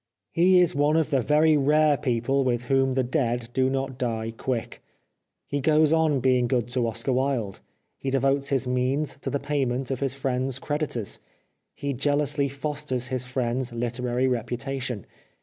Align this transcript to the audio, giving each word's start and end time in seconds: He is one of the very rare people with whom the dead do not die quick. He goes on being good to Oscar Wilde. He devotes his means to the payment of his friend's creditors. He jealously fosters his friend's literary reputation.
He 0.31 0.59
is 0.59 0.73
one 0.73 0.97
of 0.97 1.11
the 1.11 1.21
very 1.21 1.55
rare 1.57 1.95
people 1.95 2.43
with 2.43 2.63
whom 2.63 2.95
the 2.95 3.03
dead 3.03 3.49
do 3.53 3.69
not 3.69 3.99
die 3.99 4.33
quick. 4.35 4.81
He 5.45 5.61
goes 5.61 5.93
on 5.93 6.19
being 6.21 6.47
good 6.47 6.69
to 6.69 6.87
Oscar 6.87 7.13
Wilde. 7.13 7.61
He 7.99 8.09
devotes 8.09 8.49
his 8.49 8.65
means 8.67 9.17
to 9.21 9.29
the 9.29 9.39
payment 9.39 9.91
of 9.91 9.99
his 9.99 10.15
friend's 10.15 10.57
creditors. 10.57 11.19
He 11.75 11.93
jealously 11.93 12.49
fosters 12.49 13.09
his 13.09 13.25
friend's 13.25 13.73
literary 13.73 14.27
reputation. 14.27 15.05